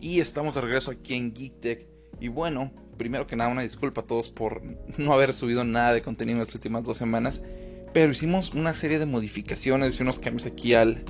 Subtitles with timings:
[0.00, 1.86] Y estamos de regreso aquí en GeekTech.
[2.20, 4.62] Y bueno, primero que nada, una disculpa a todos por
[4.98, 7.44] no haber subido nada de contenido en las últimas dos semanas.
[7.92, 11.04] Pero hicimos una serie de modificaciones y unos cambios aquí al,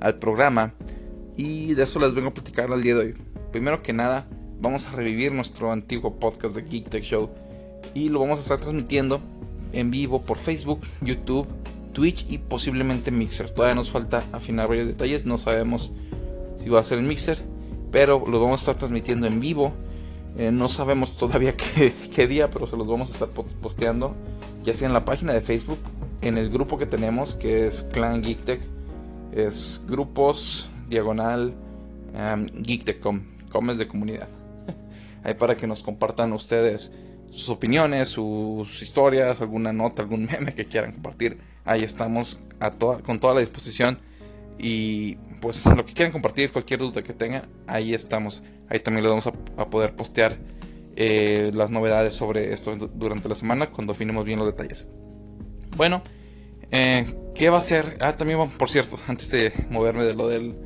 [0.00, 0.74] al programa.
[1.36, 3.14] Y de eso les vengo a platicar al día de hoy.
[3.52, 4.28] Primero que nada,
[4.60, 7.30] vamos a revivir nuestro antiguo podcast de GeekTech Show.
[7.94, 9.20] Y lo vamos a estar transmitiendo
[9.72, 11.46] en vivo por Facebook, YouTube,
[11.92, 13.50] Twitch y posiblemente Mixer.
[13.50, 15.24] Todavía nos falta afinar varios detalles.
[15.24, 15.92] No sabemos
[16.56, 17.53] si va a ser el Mixer.
[17.94, 19.72] Pero lo vamos a estar transmitiendo en vivo.
[20.36, 21.54] Eh, no sabemos todavía
[22.14, 24.16] qué, día, pero se los vamos a estar posteando.
[24.64, 25.78] Ya sea en la página de Facebook,
[26.20, 28.60] en el grupo que tenemos, que es Clan GeekTech.
[29.32, 31.54] Es grupos diagonal
[32.14, 33.22] um, GeekTech.com.
[33.52, 34.26] Com es de comunidad.
[35.22, 36.90] Ahí para que nos compartan ustedes
[37.30, 41.38] sus opiniones, sus historias, alguna nota, algún meme que quieran compartir.
[41.64, 42.40] Ahí estamos
[43.04, 44.00] con toda la disposición.
[44.58, 48.42] Y pues lo que quieran compartir, cualquier duda que tengan, ahí estamos.
[48.70, 49.26] Ahí también les vamos
[49.58, 50.38] a, poder postear
[50.96, 54.86] eh, las novedades sobre esto durante la semana cuando afinemos bien los detalles.
[55.76, 56.02] Bueno,
[56.70, 57.98] eh, ¿qué va a ser?
[58.00, 60.56] Ah, también, por cierto, antes de moverme de lo del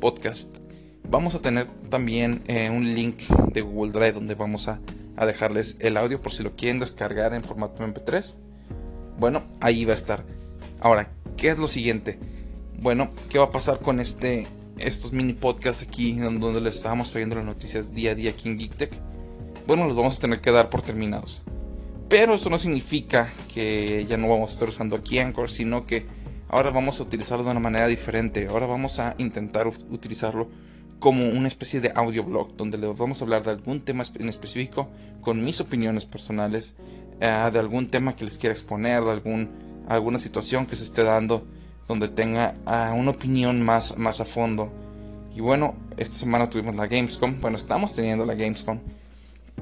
[0.00, 0.58] podcast,
[1.02, 4.78] vamos a tener también eh, un link de Google Drive donde vamos a
[5.16, 8.36] a dejarles el audio por si lo quieren descargar en formato MP3.
[9.18, 10.24] Bueno, ahí va a estar.
[10.78, 12.20] Ahora, ¿qué es lo siguiente?
[12.80, 14.46] Bueno, ¿qué va a pasar con este,
[14.78, 18.56] estos mini podcasts aquí donde les estábamos trayendo las noticias día a día aquí en
[18.56, 18.92] GeekTech?
[19.66, 21.42] Bueno, los vamos a tener que dar por terminados.
[22.08, 26.06] Pero esto no significa que ya no vamos a estar usando aquí Anchor, sino que
[26.48, 28.46] ahora vamos a utilizarlo de una manera diferente.
[28.46, 30.48] Ahora vamos a intentar utilizarlo
[31.00, 34.88] como una especie de audioblog donde les vamos a hablar de algún tema en específico
[35.20, 36.76] con mis opiniones personales,
[37.20, 39.50] eh, de algún tema que les quiera exponer, de algún,
[39.88, 41.44] alguna situación que se esté dando
[41.88, 44.70] donde tenga ah, una opinión más, más a fondo.
[45.34, 48.78] Y bueno, esta semana tuvimos la Gamescom, bueno, estamos teniendo la Gamescom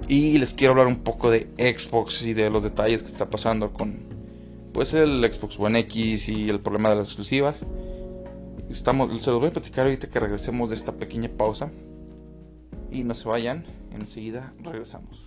[0.09, 3.73] y les quiero hablar un poco de Xbox y de los detalles que está pasando
[3.73, 3.97] con
[4.73, 7.65] pues el Xbox One X y el problema de las exclusivas.
[8.71, 11.71] Estamos, se los voy a platicar ahorita que regresemos de esta pequeña pausa.
[12.91, 15.25] Y no se vayan, enseguida regresamos.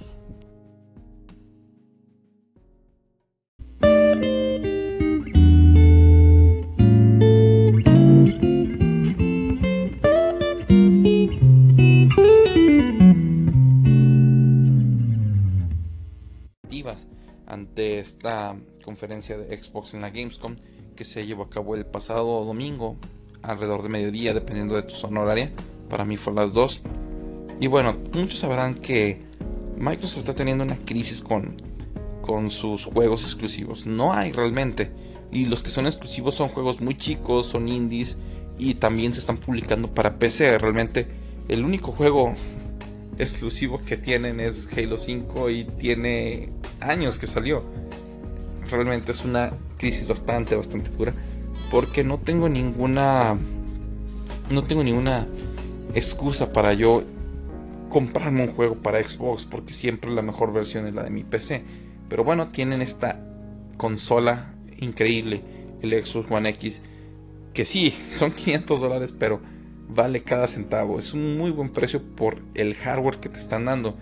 [18.19, 18.53] Esta
[18.84, 20.57] conferencia de Xbox en la Gamescom
[20.97, 22.97] que se llevó a cabo el pasado domingo
[23.41, 25.53] alrededor de mediodía, dependiendo de tu zona horaria.
[25.90, 26.81] Para mí fue las 2.
[27.62, 29.22] Y bueno, muchos sabrán que
[29.78, 31.56] Microsoft está teniendo una crisis con,
[32.22, 33.85] con sus juegos exclusivos.
[33.85, 34.91] No hay realmente.
[35.31, 38.18] Y los que son exclusivos son juegos muy chicos, son indies
[38.57, 40.57] y también se están publicando para PC.
[40.57, 41.07] Realmente
[41.47, 42.36] el único juego
[43.18, 46.50] exclusivo que tienen es Halo 5 y tiene
[46.81, 47.63] años que salió.
[48.72, 51.13] Realmente es una crisis bastante, bastante dura
[51.72, 53.38] porque no tengo ninguna
[54.50, 55.28] no tengo ninguna
[55.94, 57.03] excusa para yo
[57.90, 61.63] comprarme un juego para Xbox porque siempre la mejor versión es la de mi PC.
[62.07, 63.19] Pero bueno, tienen esta
[63.78, 65.44] consola increíble,
[65.81, 66.81] el Xbox One X,
[67.53, 69.40] que sí, son 500 dólares, pero
[69.90, 71.00] vale cada centavo.
[71.00, 73.96] Es un muy buen precio por el hardware que te están dando.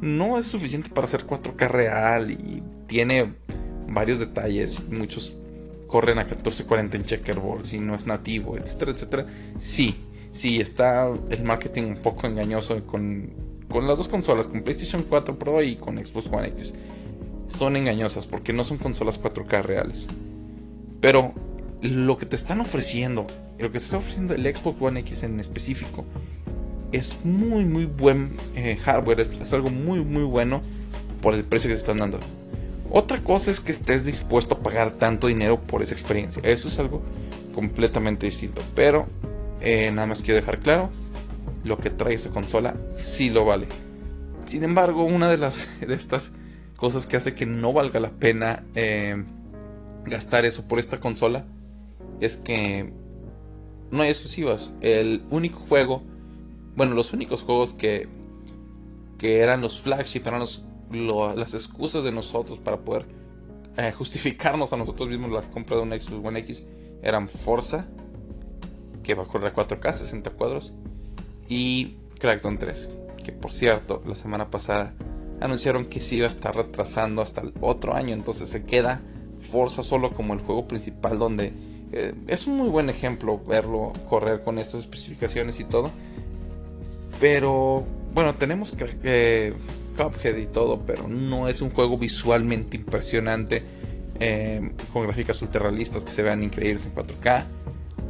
[0.00, 3.32] No es suficiente para hacer 4K real y tiene
[3.88, 5.34] varios detalles, muchos
[5.86, 9.26] corren a 1440 en checkerboard, si no es nativo, etcétera, etcétera.
[9.56, 9.94] Sí,
[10.30, 13.30] sí, está el marketing un poco engañoso con,
[13.68, 16.74] con las dos consolas, con PlayStation 4 Pro y con Xbox One X.
[17.48, 20.08] Son engañosas porque no son consolas 4K reales.
[21.00, 21.34] Pero
[21.80, 23.26] lo que te están ofreciendo,
[23.58, 26.04] lo que te está ofreciendo el Xbox One X en específico,
[26.90, 30.60] es muy, muy buen eh, hardware, es algo muy, muy bueno
[31.20, 32.20] por el precio que te están dando.
[32.96, 36.40] Otra cosa es que estés dispuesto a pagar tanto dinero por esa experiencia.
[36.44, 37.02] Eso es algo
[37.52, 38.62] completamente distinto.
[38.76, 39.08] Pero
[39.60, 40.90] eh, nada más quiero dejar claro,
[41.64, 43.66] lo que trae esa consola sí lo vale.
[44.44, 46.30] Sin embargo, una de las de estas
[46.76, 49.24] cosas que hace que no valga la pena eh,
[50.04, 51.44] gastar eso por esta consola
[52.20, 52.92] es que
[53.90, 54.72] no hay exclusivas.
[54.82, 56.04] El único juego,
[56.76, 58.08] bueno, los únicos juegos que
[59.18, 60.62] que eran los flagship, eran los
[60.94, 63.06] las excusas de nosotros para poder
[63.76, 66.64] eh, justificarnos a nosotros mismos la compra de un Xbox One X
[67.02, 67.86] eran Forza,
[69.02, 70.72] que va a correr a 4K, 60 cuadros,
[71.48, 72.90] y Crackdown 3,
[73.22, 74.94] que por cierto, la semana pasada
[75.40, 79.02] anunciaron que se iba a estar retrasando hasta el otro año, entonces se queda
[79.40, 81.52] Forza solo como el juego principal donde
[81.92, 85.90] eh, es un muy buen ejemplo verlo correr con estas especificaciones y todo.
[87.20, 89.52] Pero bueno, tenemos eh,
[89.94, 93.62] Cuphead y todo, pero no es un juego visualmente impresionante.
[94.20, 97.44] Eh, con gráficas ultra realistas que se vean increíbles en 4K.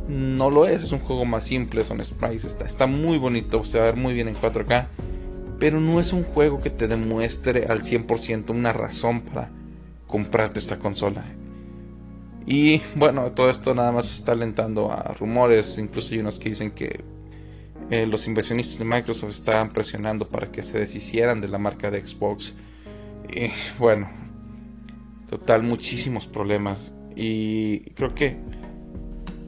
[0.08, 3.78] No lo es, es un juego más simple, son sprites, está, está muy bonito, se
[3.78, 4.86] va a ver muy bien en 4K.
[5.58, 9.50] Pero no es un juego que te demuestre al 100% una razón para
[10.06, 11.24] comprarte esta consola.
[12.46, 16.72] Y bueno, todo esto nada más está alentando a rumores, incluso hay unos que dicen
[16.72, 17.02] que
[17.90, 22.06] eh, los inversionistas de Microsoft estaban presionando para que se deshicieran de la marca de
[22.06, 22.54] Xbox.
[23.28, 24.08] Y bueno,
[25.28, 26.92] total, muchísimos problemas.
[27.16, 28.36] Y creo que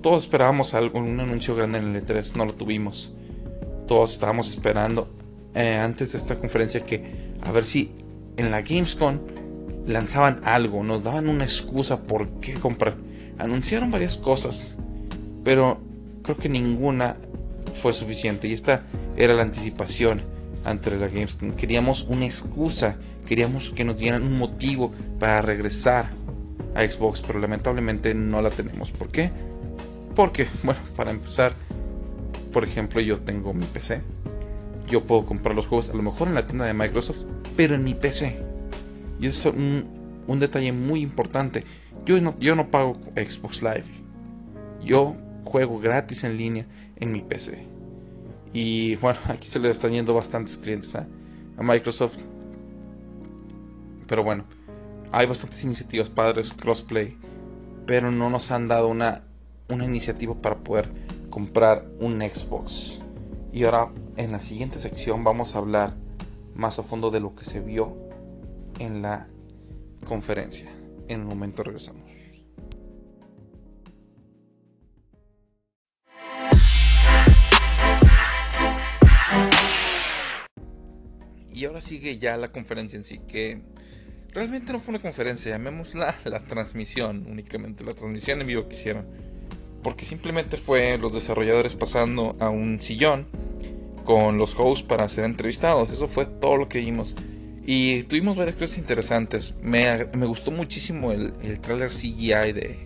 [0.03, 3.12] todos esperábamos algo, un anuncio grande en el E3, no lo tuvimos.
[3.87, 5.09] Todos estábamos esperando
[5.55, 7.91] eh, antes de esta conferencia que a ver si
[8.37, 9.19] en la Gamescom
[9.87, 12.97] lanzaban algo, nos daban una excusa por qué comprar.
[13.38, 14.77] Anunciaron varias cosas,
[15.44, 15.81] pero
[16.23, 17.17] creo que ninguna
[17.76, 18.49] fue suficiente.
[18.49, 18.82] Y esta
[19.17, 20.23] era la anticipación
[20.64, 21.52] ante la Gamescom.
[21.52, 22.96] Queríamos una excusa,
[23.26, 26.11] queríamos que nos dieran un motivo para regresar
[26.75, 28.90] a Xbox, pero lamentablemente no la tenemos.
[28.90, 29.31] ¿Por qué?
[30.14, 31.52] Porque, bueno, para empezar,
[32.52, 34.00] por ejemplo, yo tengo mi PC.
[34.88, 37.25] Yo puedo comprar los juegos a lo mejor en la tienda de Microsoft,
[37.56, 38.40] pero en mi PC.
[39.20, 41.64] Y eso es un, detalle muy importante.
[42.05, 43.84] Yo no, yo no pago Xbox Live.
[44.84, 45.17] Yo
[45.56, 46.67] juego gratis en línea
[46.97, 47.64] en mi PC.
[48.53, 51.06] Y bueno, aquí se le están yendo bastantes clientes a,
[51.58, 52.19] Microsoft.
[54.06, 54.44] Pero bueno,
[55.12, 57.17] hay bastantes iniciativas padres, crossplay.
[57.87, 59.23] Pero no nos han dado una,
[59.70, 60.91] una iniciativa para poder
[61.31, 63.00] comprar un Xbox.
[63.50, 65.94] Y ahora en la siguiente sección vamos a hablar
[66.55, 67.97] más a fondo de lo que se vio
[68.79, 69.26] en la
[70.06, 70.70] conferencia.
[71.09, 72.02] En un momento regresamos.
[81.56, 83.62] Y ahora sigue ya la conferencia en sí, que
[84.35, 89.06] realmente no fue una conferencia, llamémosla la transmisión, únicamente la transmisión en vivo que hicieron.
[89.82, 93.26] Porque simplemente fue los desarrolladores pasando a un sillón
[94.05, 95.91] con los hosts para ser entrevistados.
[95.91, 97.17] Eso fue todo lo que vimos.
[97.64, 99.55] Y tuvimos varias cosas interesantes.
[99.62, 102.76] Me, gustó muchísimo el, el trailer CGI de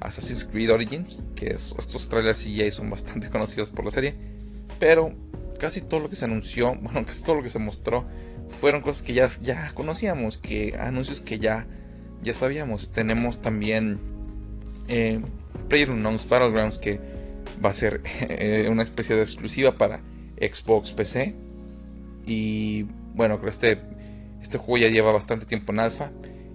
[0.00, 4.14] Assassin's Creed Origins, que estos trailers CGI son bastante conocidos por la serie.
[4.78, 5.14] Pero
[5.64, 8.04] casi todo lo que se anunció, bueno, casi todo lo que se mostró,
[8.60, 11.66] fueron cosas que ya, ya conocíamos, que anuncios que ya,
[12.22, 12.92] ya sabíamos.
[12.92, 13.98] Tenemos también
[14.88, 15.22] eh,
[15.70, 17.00] PlayerUnknown's Battlegrounds, que
[17.64, 20.02] va a ser eh, una especie de exclusiva para
[20.38, 21.34] Xbox PC.
[22.26, 22.82] Y
[23.14, 23.94] bueno, creo que este
[24.42, 26.10] este juego ya lleva bastante tiempo en alfa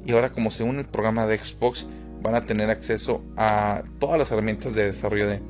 [0.06, 1.88] y ahora como se une el programa de Xbox
[2.22, 5.42] van a tener acceso a todas las herramientas de desarrollo de,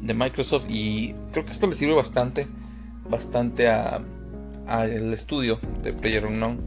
[0.00, 2.46] de Microsoft y creo que esto le sirve bastante,
[3.08, 4.00] bastante a,
[4.84, 6.60] el estudio de PlayerUnknown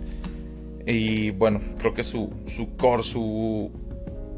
[0.85, 3.71] y bueno, creo que su, su core, su,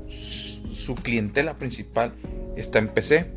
[0.07, 2.13] su clientela principal
[2.55, 3.31] está en PC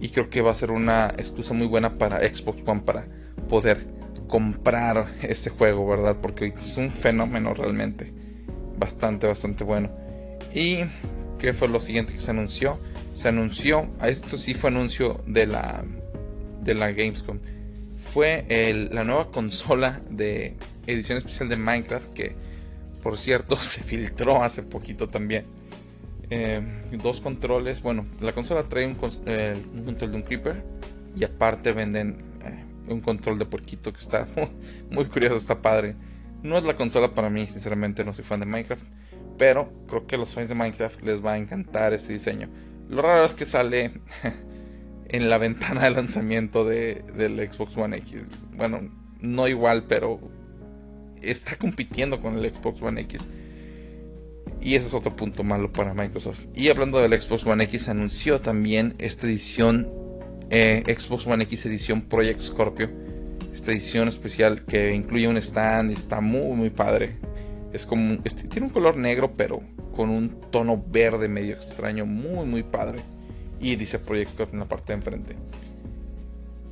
[0.00, 3.06] y creo que va a ser una excusa muy buena para Xbox One para
[3.48, 3.86] poder
[4.26, 6.16] comprar ese juego, ¿verdad?
[6.22, 8.12] Porque es un fenómeno realmente.
[8.78, 9.90] Bastante, bastante bueno.
[10.54, 10.78] ¿Y
[11.38, 12.78] qué fue lo siguiente que se anunció?
[13.12, 15.84] Se anunció, esto sí fue anuncio de la,
[16.62, 17.40] de la Gamescom.
[18.12, 22.34] Fue la nueva consola de edición especial de Minecraft que,
[23.02, 25.46] por cierto, se filtró hace poquito también.
[26.30, 26.60] Eh,
[26.92, 27.82] dos controles.
[27.82, 30.62] Bueno, la consola trae un, eh, control de un Creeper
[31.16, 32.30] y aparte venden
[32.88, 34.26] un control de porquito que está
[34.90, 35.94] muy curioso, está padre.
[36.42, 38.84] No es la consola para mí, sinceramente no soy fan de Minecraft,
[39.38, 42.48] pero creo que a los fans de Minecraft les va a encantar este diseño.
[42.88, 43.92] Lo raro es que sale
[45.12, 48.26] en la ventana de lanzamiento de, del Xbox One X.
[48.56, 48.80] Bueno,
[49.20, 50.20] no igual, pero
[51.20, 53.28] está compitiendo con el Xbox One X.
[54.60, 56.46] Y ese es otro punto malo para Microsoft.
[56.54, 59.88] Y hablando del Xbox One X, anunció también esta edición
[60.50, 62.90] eh, Xbox One X edición Project Scorpio.
[63.52, 67.16] Esta edición especial que incluye un stand y está muy muy padre.
[67.72, 69.60] Es como este, tiene un color negro pero
[69.96, 73.00] con un tono verde medio extraño, muy muy padre.
[73.60, 75.36] Y dice Project Scorpio en la parte de enfrente.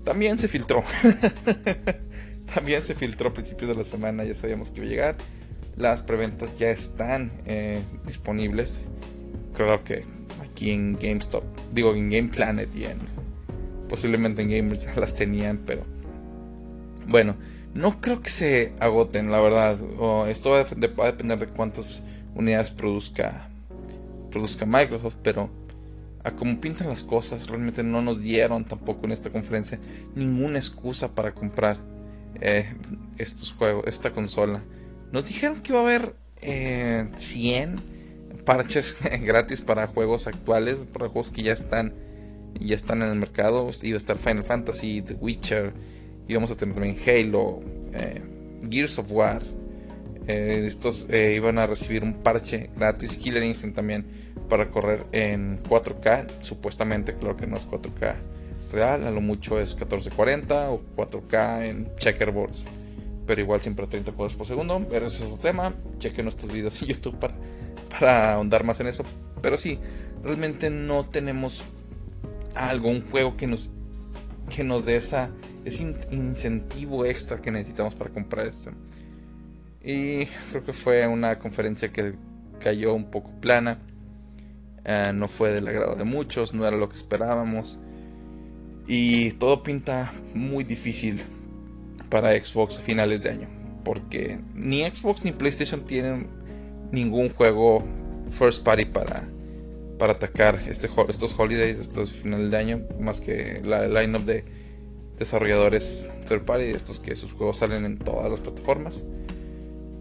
[0.05, 0.83] También se filtró.
[2.55, 5.17] También se filtró a principios de la semana, ya sabíamos que iba a llegar.
[5.77, 8.81] Las preventas ya están eh, disponibles.
[9.55, 10.05] Creo que
[10.43, 13.19] aquí en GameStop, digo en Game Planet y en
[13.89, 15.85] Posiblemente en gamers ya las tenían, pero
[17.07, 17.37] bueno,
[17.75, 19.79] no creo que se agoten, la verdad.
[20.29, 22.03] esto va a, depender de cuántas
[22.35, 23.49] unidades produzca,
[24.31, 25.49] produzca Microsoft, pero
[26.29, 29.79] a cómo pintan las cosas, realmente no nos dieron tampoco en esta conferencia
[30.15, 31.77] ninguna excusa para comprar
[32.41, 32.75] eh,
[33.19, 34.63] estos juegos, esta consola.
[35.13, 37.77] Nos dijeron que iba a haber 100 eh,
[38.45, 41.95] parches gratis para juegos actuales, para juegos que ya están
[42.61, 43.71] ya están en el mercado.
[43.83, 45.73] Iba a estar Final Fantasy, The Witcher,
[46.27, 47.61] íbamos a tener también Halo,
[47.93, 48.23] eh,
[48.69, 49.43] Gears of War.
[50.29, 54.07] Estos iban a recibir un parche gratis, Killer Instinct también
[54.49, 58.15] para correr en 4K, supuestamente, claro que no es 4K
[58.73, 62.67] real, a lo mucho es 1440 o 4K en checkerboards,
[63.27, 66.53] pero igual siempre a 30 cuadros por segundo, pero ese es otro tema, chequen nuestros
[66.53, 67.35] videos en YouTube para,
[67.91, 69.05] para ahondar más en eso,
[69.41, 69.79] pero sí,
[70.23, 71.65] realmente no tenemos
[72.55, 73.73] algo, un juego que nos
[74.49, 75.31] que nos dé esa,
[75.67, 78.71] ese incentivo extra que necesitamos para comprar esto.
[79.89, 82.13] Y creo que fue una conferencia que
[82.61, 83.79] cayó un poco plana.
[84.85, 87.79] Eh, no fue del agrado de muchos, no era lo que esperábamos.
[88.87, 91.23] Y todo pinta muy difícil
[92.11, 93.49] para Xbox a finales de año.
[93.83, 96.27] Porque ni Xbox ni PlayStation tienen
[96.93, 97.83] ningún juego
[98.31, 99.27] first party para,
[99.99, 102.83] para atacar este, estos holidays, estos finales de año.
[103.01, 104.45] Más que la lineup de
[105.19, 109.03] desarrolladores third party, estos que sus juegos salen en todas las plataformas.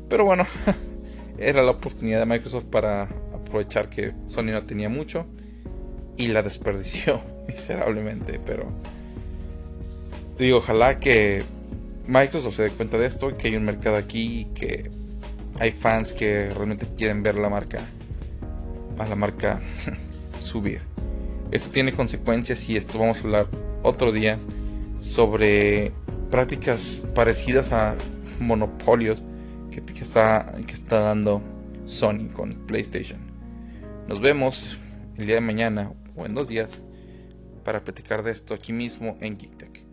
[0.10, 0.46] Pero bueno,
[1.38, 5.26] era la oportunidad de Microsoft para aprovechar que Sony no tenía mucho
[6.18, 8.68] y la desperdició miserablemente, pero
[10.38, 11.44] digo, ojalá que
[12.08, 14.90] Microsoft se dé cuenta de esto, que hay un mercado aquí, que
[15.60, 17.80] hay fans que realmente quieren ver la marca,
[18.98, 19.62] a la marca
[20.40, 20.82] subir.
[21.52, 23.48] Esto tiene consecuencias y esto vamos a hablar
[23.84, 24.38] otro día
[25.02, 25.92] sobre
[26.30, 27.96] prácticas parecidas a
[28.40, 29.24] monopolios
[29.86, 31.42] que, está, que está dando
[31.86, 33.20] Sony con PlayStation.
[34.08, 34.78] Nos vemos
[35.18, 36.84] el día de mañana o en dos días
[37.64, 39.87] para platicar de esto aquí mismo en GeekTech.